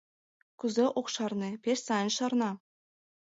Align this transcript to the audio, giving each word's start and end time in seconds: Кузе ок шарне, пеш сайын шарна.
Кузе 0.59 0.85
ок 0.99 1.07
шарне, 1.13 1.49
пеш 1.63 1.79
сайын 1.87 2.09
шарна. 2.17 2.51